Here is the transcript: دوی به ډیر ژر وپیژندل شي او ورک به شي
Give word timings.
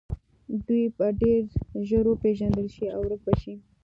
دوی 0.67 0.85
به 0.97 1.07
ډیر 1.21 1.41
ژر 1.87 2.05
وپیژندل 2.09 2.67
شي 2.75 2.85
او 2.95 3.01
ورک 3.05 3.21
به 3.25 3.33
شي 3.41 3.53